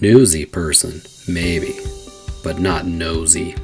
[0.00, 1.78] Newsy person, maybe,
[2.42, 3.54] but not nosy.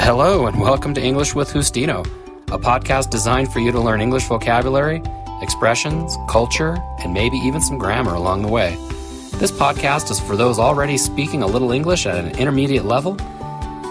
[0.00, 2.04] Hello, and welcome to English with Justino,
[2.50, 5.02] a podcast designed for you to learn English vocabulary,
[5.40, 8.76] expressions, culture, and maybe even some grammar along the way.
[9.42, 13.14] This podcast is for those already speaking a little English at an intermediate level.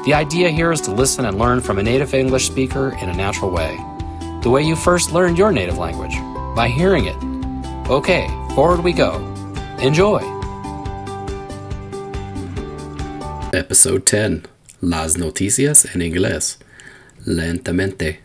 [0.06, 3.14] The idea here is to listen and learn from a native English speaker in a
[3.14, 3.76] natural way,
[4.44, 6.16] the way you first learned your native language,
[6.56, 7.18] by hearing it.
[7.90, 9.16] Okay, forward we go.
[9.82, 10.20] Enjoy!
[13.52, 14.46] Episode 10
[14.80, 16.60] Las Noticias en Inglés.
[17.28, 18.20] Lentamente.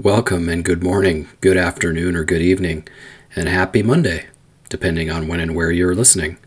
[0.00, 2.88] Welcome and good morning, good afternoon, or good evening,
[3.36, 4.26] and happy Monday,
[4.70, 6.38] depending on when and where you're listening.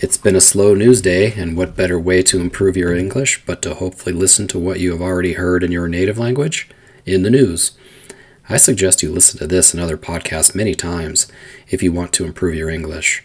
[0.00, 3.62] It's been a slow news day, and what better way to improve your English but
[3.62, 6.68] to hopefully listen to what you have already heard in your native language
[7.06, 7.72] in the news?
[8.48, 11.26] I suggest you listen to this and other podcasts many times
[11.68, 13.24] if you want to improve your English.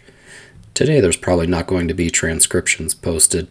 [0.74, 3.48] Today, there's probably not going to be transcriptions posted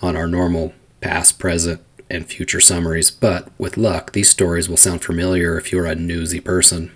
[0.00, 5.02] on our normal past, present, and future summaries, but with luck, these stories will sound
[5.02, 6.92] familiar if you're a newsy person,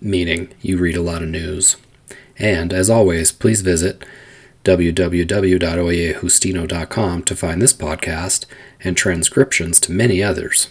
[0.00, 1.76] meaning you read a lot of news.
[2.38, 4.04] And as always, please visit
[4.64, 8.46] www.oyejustino.com to find this podcast
[8.82, 10.70] and transcriptions to many others.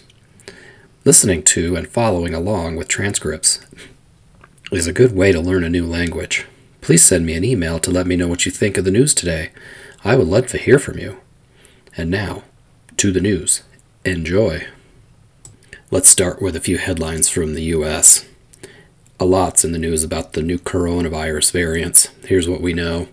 [1.04, 3.60] Listening to and following along with transcripts
[4.72, 6.46] is a good way to learn a new language.
[6.80, 9.14] Please send me an email to let me know what you think of the news
[9.14, 9.50] today.
[10.04, 11.20] I would love to hear from you.
[11.96, 12.42] And now,
[12.96, 13.62] to the news.
[14.04, 14.66] Enjoy.
[15.90, 18.24] Let's start with a few headlines from the US.
[19.20, 22.08] A lot's in the news about the new coronavirus variants.
[22.26, 23.06] Here's what we know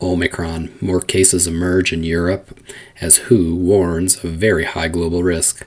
[0.00, 0.72] Omicron.
[0.80, 2.58] More cases emerge in Europe
[3.02, 5.66] as WHO warns of very high global risk.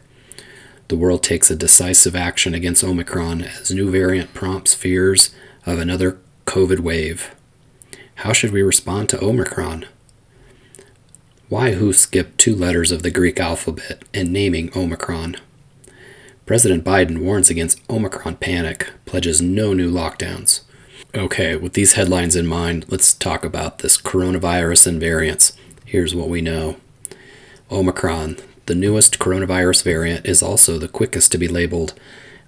[0.87, 5.29] The world takes a decisive action against Omicron as new variant prompts fears
[5.67, 7.35] of another COVID wave.
[8.15, 9.85] How should we respond to Omicron?
[11.49, 15.37] Why who skipped two letters of the Greek alphabet in naming Omicron?
[16.53, 20.61] President Biden warns against Omicron panic, pledges no new lockdowns.
[21.15, 25.53] Okay, with these headlines in mind, let's talk about this coronavirus and variants.
[25.83, 26.75] Here's what we know
[27.71, 28.37] Omicron,
[28.67, 31.95] the newest coronavirus variant, is also the quickest to be labeled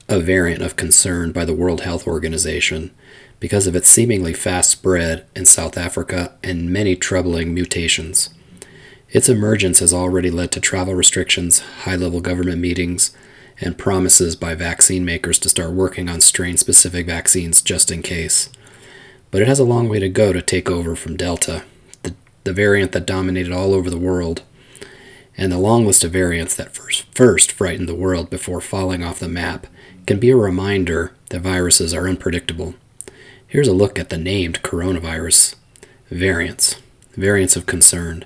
[0.08, 2.92] a variant of concern by the World Health Organization
[3.40, 8.30] because of its seemingly fast spread in South Africa and many troubling mutations.
[9.10, 13.10] Its emergence has already led to travel restrictions, high level government meetings,
[13.62, 18.50] and promises by vaccine makers to start working on strain specific vaccines just in case.
[19.32, 21.64] But it has a long way to go to take over from Delta,
[22.04, 24.44] the, the variant that dominated all over the world.
[25.38, 29.20] And the long list of variants that first, first frightened the world before falling off
[29.20, 29.68] the map
[30.08, 32.76] can be a reminder that viruses are unpredictable.
[33.48, 35.56] Here's a look at the named coronavirus
[36.10, 36.76] variants,
[37.16, 38.26] variants of concern.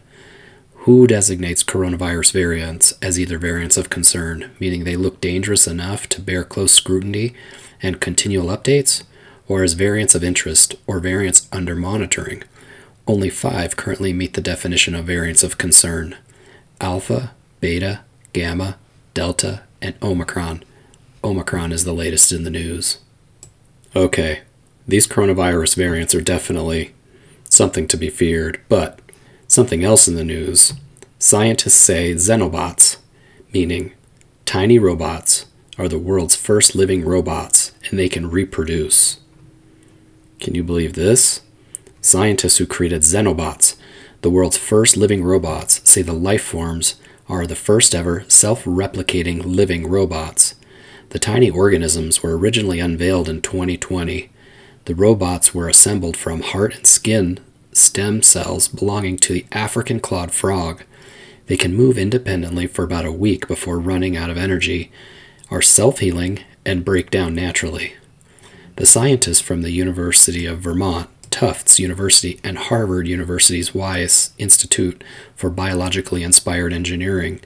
[0.89, 6.19] WHO designates coronavirus variants as either variants of concern, meaning they look dangerous enough to
[6.19, 7.35] bear close scrutiny
[7.79, 9.03] and continual updates,
[9.47, 12.41] or as variants of interest or variants under monitoring.
[13.07, 16.17] Only five currently meet the definition of variants of concern
[16.81, 17.99] alpha, beta,
[18.33, 18.79] gamma,
[19.13, 20.63] delta, and omicron.
[21.23, 22.97] Omicron is the latest in the news.
[23.95, 24.41] Okay,
[24.87, 26.95] these coronavirus variants are definitely
[27.47, 28.99] something to be feared, but
[29.49, 30.73] Something else in the news
[31.17, 32.97] scientists say xenobots,
[33.51, 33.93] meaning
[34.45, 39.19] tiny robots, are the world's first living robots and they can reproduce.
[40.39, 41.41] Can you believe this?
[41.99, 43.75] Scientists who created xenobots,
[44.21, 49.43] the world's first living robots, say the life forms are the first ever self replicating
[49.43, 50.53] living robots.
[51.09, 54.29] The tiny organisms were originally unveiled in 2020.
[54.85, 57.39] The robots were assembled from heart and skin
[57.79, 60.83] stem cells belonging to the African clawed frog.
[61.47, 64.91] They can move independently for about a week before running out of energy,
[65.49, 67.95] are self healing, and break down naturally.
[68.75, 75.03] The scientists from the University of Vermont, Tufts University, and Harvard University's Wyss Institute
[75.35, 77.39] for Biologically Inspired Engineering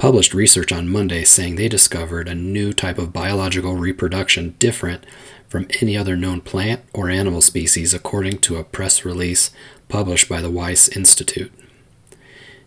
[0.00, 5.04] published research on Monday saying they discovered a new type of biological reproduction different
[5.50, 9.50] from any other known plant or animal species, according to a press release
[9.88, 11.52] published by the Wyss Institute.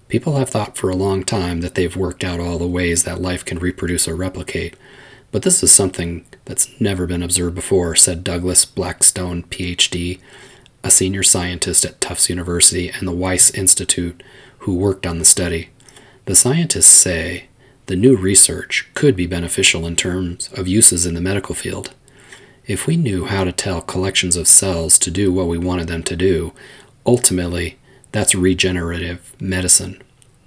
[0.09, 3.21] People have thought for a long time that they've worked out all the ways that
[3.21, 4.75] life can reproduce or replicate,
[5.31, 10.19] but this is something that's never been observed before, said Douglas Blackiston, PhD,
[10.83, 14.21] a senior scientist at Tufts University and the Wyss Institute,
[14.59, 15.69] who worked on the study.
[16.25, 17.45] The scientists say
[17.85, 21.93] the new research could be beneficial in terms of uses in the medical field.
[22.65, 26.01] If we knew how to tell collections of cells to do what we wanted them
[26.03, 26.53] to do,
[27.05, 27.77] ultimately,
[28.13, 30.01] that's regenerative medicine.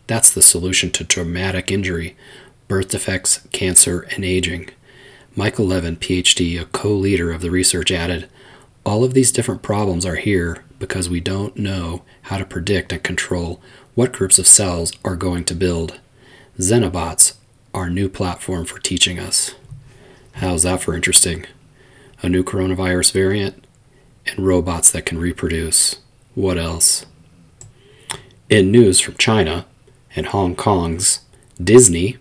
[0.07, 2.17] That's the solution to traumatic injury,
[2.69, 4.71] birth defects, cancer, and aging.
[5.35, 8.31] Michael Levin, PhD, a co leader of the research, added
[8.87, 13.03] All of these different problems are here because we don't know how to predict and
[13.03, 13.61] control
[13.95, 16.01] what groups of cells are going to build.
[16.59, 17.35] Xenobots,
[17.75, 19.55] our new platform for teaching us.
[20.35, 21.45] How's that for interesting?
[22.23, 23.67] A new coronavirus variant
[24.27, 25.97] and robots that can reproduce.
[26.35, 27.07] What else?
[28.49, 29.67] In news from China
[30.15, 31.21] and Hong Kong's
[31.63, 32.17] Disney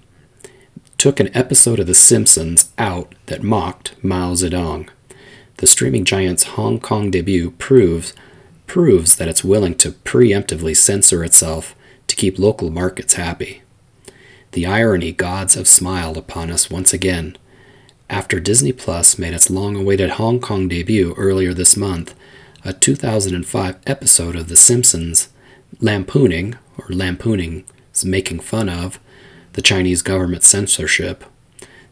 [0.98, 4.90] took an episode of The Simpsons out that mocked Mao Zedong.
[5.58, 8.14] The streaming giant's Hong Kong debut proves
[8.68, 11.76] proves that it's willing to preemptively censor itself
[12.08, 13.62] to keep local markets happy.
[14.52, 17.38] The irony gods have smiled upon us once again.
[18.10, 22.14] After Disney Plus made its long awaited Hong Kong debut earlier this month,
[22.64, 25.30] a 2005 episode of The Simpsons
[25.80, 27.66] lampooning, or lampooning,
[28.04, 29.00] making fun of,
[29.54, 31.24] the Chinese government censorship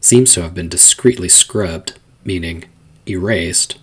[0.00, 2.64] seems to have been discreetly scrubbed, meaning
[3.08, 3.78] erased,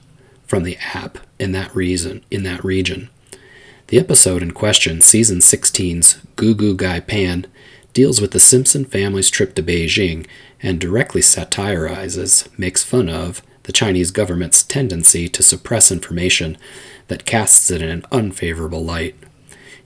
[0.45, 3.10] from the app in that reason in that region.
[3.88, 7.45] The episode in question, season 16's Goo Goo Gai Pan,
[7.94, 10.25] deals with the Simpson family's trip to Beijing
[10.63, 16.58] and directly satirizes, makes fun of, the Chinese government's tendency to suppress information
[17.08, 19.16] that casts it in an unfavorable light.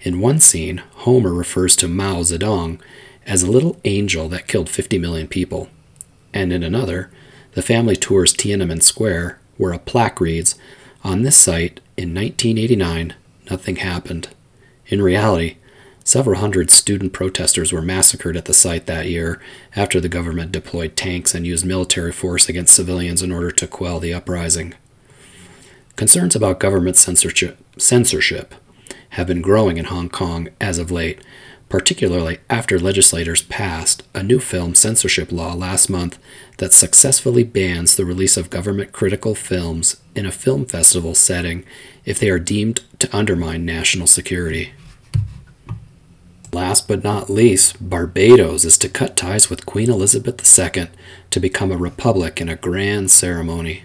[0.01, 2.80] In one scene, Homer refers to Mao Zedong
[3.25, 5.69] as a little angel that killed 50 million people.
[6.33, 7.10] And in another,
[7.54, 10.56] the family tours Tiananmen Square, where a plaque reads,
[11.04, 13.16] On this site, in 1989,
[13.50, 14.30] nothing happened.
[14.88, 15.57] In reality,
[16.07, 19.42] Several hundred student protesters were massacred at the site that year
[19.75, 24.00] after the government deployed tanks and used military force against civilians in order to quell
[24.00, 24.75] the uprising.
[25.96, 28.56] Concerns about government censorship,
[29.10, 31.19] have been growing in Hong Kong as of late,
[31.69, 36.19] particularly after legislators passed a new film censorship law last month
[36.60, 41.66] that successfully bans the release of government critical films in a film festival setting
[42.06, 44.72] if they are deemed to undermine national security.
[46.56, 50.88] Last but not least, Barbados is to cut ties with Queen Elizabeth II
[51.30, 53.84] to become a republic in a grand ceremony.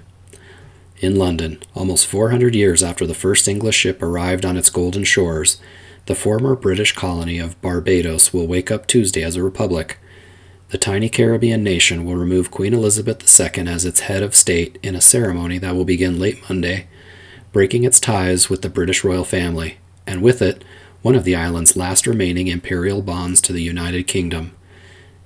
[1.00, 5.60] In London, almost 400 years after the first English ship arrived on its golden shores,
[6.06, 9.98] the former British colony of Barbados will wake up Tuesday as a republic.
[10.68, 14.94] The tiny Caribbean nation will remove Queen Elizabeth II as its head of state in
[14.94, 16.86] a ceremony that will begin late Monday,
[17.52, 20.62] breaking its ties with the British royal family, and with it,
[21.02, 24.54] one of the island's last remaining imperial bonds to the United Kingdom.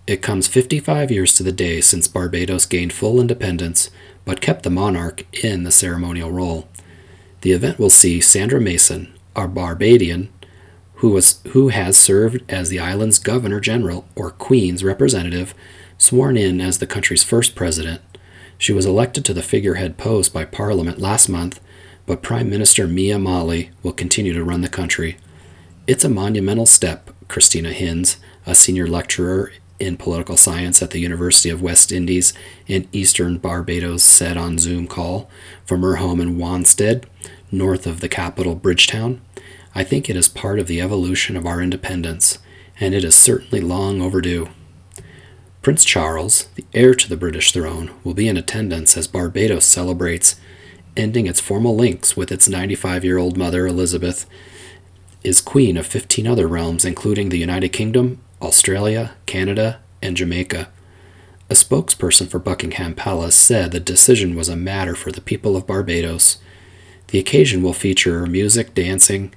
[0.07, 3.91] It comes 55 years to the day since Barbados gained full independence,
[4.25, 6.69] but kept the monarch in the ceremonial role.
[7.41, 10.31] The event will see Sandra Mason, a Barbadian
[10.97, 15.55] who, was, who has served as the island's Governor General or Queen's representative,
[15.99, 18.01] sworn in as the country's first president.
[18.59, 21.61] She was elected to the figurehead post by Parliament last month,
[22.07, 25.17] but Prime Minister Mia Mottley will continue to run the country.
[25.87, 28.17] It's a monumental step, Christina Hinds,
[28.47, 32.33] a senior lecturer in political science at the University of West Indies
[32.67, 35.29] in eastern Barbados, said on Zoom call
[35.67, 37.05] from her home in Wanstead,
[37.53, 39.21] north of the capital, Bridgetown.
[39.75, 42.39] I think it is part of the evolution of our independence,
[42.81, 44.49] and it is certainly long overdue.
[45.61, 50.37] Prince Charles, the heir to the British throne, will be in attendance as Barbados celebrates
[50.97, 54.27] ending its formal links with its 95 year old mother, Elizabeth,
[55.25, 60.69] is queen of 15 other realms, including the United Kingdom, Australia, Canada, and Jamaica.
[61.51, 65.67] A spokesperson for Buckingham Palace said the decision was a matter for the people of
[65.67, 66.39] Barbados.
[67.09, 69.35] The occasion will feature music, dancing,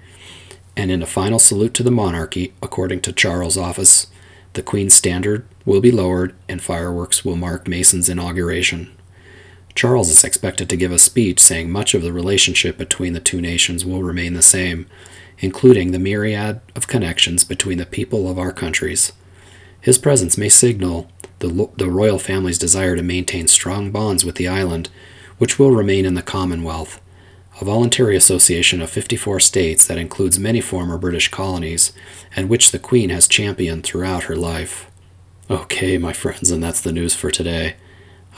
[0.75, 4.07] and in a final salute to the monarchy, according to Charles' office,
[4.53, 8.91] the Queen's standard will be lowered and fireworks will mark Mason's inauguration.
[9.77, 13.39] Charles is expected to give a speech saying much of the relationship between the two
[13.39, 14.87] nations will remain the same,
[15.37, 19.13] including the myriad of connections between the people of our countries.
[19.79, 24.47] His presence may signal the, the royal family's desire to maintain strong bonds with the
[24.47, 24.89] island,
[25.37, 26.99] which will remain in the Commonwealth,
[27.61, 31.93] a voluntary association of 54 states that includes many former British colonies,
[32.35, 34.89] and which the Queen has championed throughout her life.
[35.51, 37.75] Okay, my friends, and that's the news for today.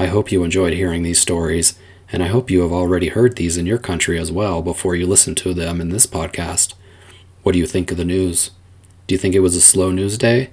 [0.01, 1.77] I hope you enjoyed hearing these stories,
[2.09, 5.05] and I hope you have already heard these in your country as well before you
[5.05, 6.73] listen to them in this podcast.
[7.43, 8.51] What do you think of the news?
[9.07, 10.51] Do you think it was a slow news day?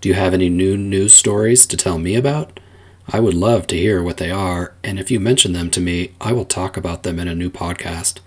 [0.00, 2.60] Do you have any new news stories to tell me about?
[3.08, 6.12] I would love to hear what they are, and if you mention them to me,
[6.20, 8.20] I will talk about them in a new podcast.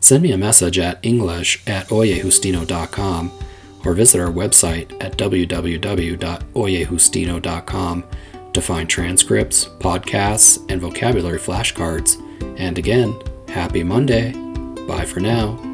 [0.00, 3.32] Send me a message at english at oyejustino.com
[3.84, 8.04] or visit our website at www.oyejustino.com
[8.52, 12.22] to find transcripts, podcasts, and vocabulary flashcards.
[12.58, 14.32] And again, happy Monday.
[14.86, 15.67] Bye for now.